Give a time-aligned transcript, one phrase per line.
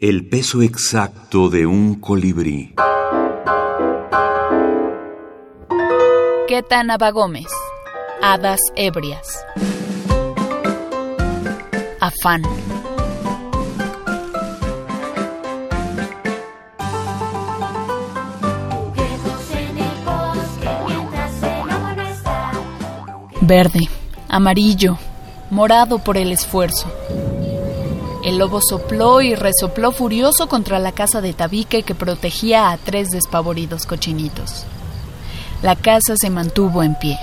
[0.00, 2.74] El peso exacto de un colibrí.
[6.48, 7.48] Ketanaba Gómez.
[8.22, 9.44] Hadas ebrias.
[12.00, 12.44] Afán.
[23.42, 23.80] Verde,
[24.30, 24.96] amarillo,
[25.50, 26.90] morado por el esfuerzo.
[28.30, 33.08] El lobo sopló y resopló furioso contra la casa de tabique que protegía a tres
[33.10, 34.66] despavoridos cochinitos.
[35.62, 37.18] La casa se mantuvo en pie.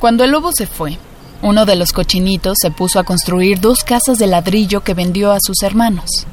[0.00, 0.98] Cuando el lobo se fue,
[1.40, 5.38] uno de los cochinitos se puso a construir dos casas de ladrillo que vendió a
[5.40, 6.26] sus hermanos.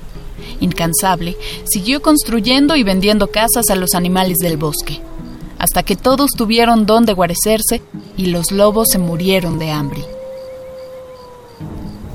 [0.59, 4.99] Incansable, siguió construyendo y vendiendo casas a los animales del bosque,
[5.59, 7.83] hasta que todos tuvieron donde guarecerse
[8.17, 10.03] y los lobos se murieron de hambre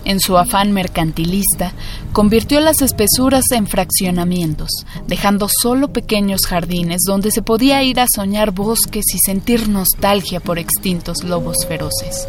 [0.08, 1.72] en su afán mercantilista,
[2.12, 4.70] convirtió las espesuras en fraccionamientos,
[5.06, 10.58] dejando solo pequeños jardines donde se podía ir a soñar bosques y sentir nostalgia por
[10.58, 12.26] extintos lobos feroces.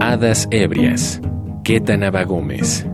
[0.00, 1.20] Hadas ebrias.
[1.64, 2.86] Quetanaba Gómez.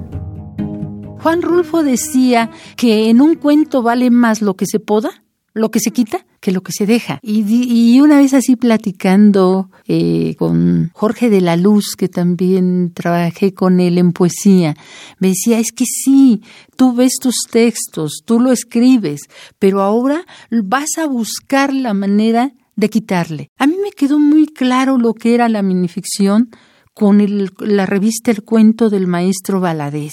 [1.23, 5.79] Juan Rulfo decía que en un cuento vale más lo que se poda, lo que
[5.79, 7.19] se quita, que lo que se deja.
[7.23, 13.81] Y, una vez así platicando eh, con Jorge de la Luz, que también trabajé con
[13.81, 14.75] él en poesía,
[15.19, 16.41] me decía, es que sí,
[16.77, 19.21] tú ves tus textos, tú lo escribes,
[19.59, 23.51] pero ahora vas a buscar la manera de quitarle.
[23.59, 26.49] A mí me quedó muy claro lo que era la minificción
[27.01, 27.27] con
[27.61, 30.13] la revista El cuento del maestro Valadez,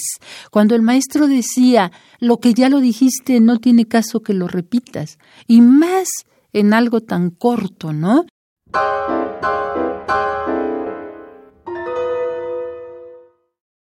[0.51, 5.19] cuando el maestro decía, lo que ya lo dijiste no tiene caso que lo repitas,
[5.47, 6.07] y más
[6.53, 8.25] en algo tan corto, ¿no?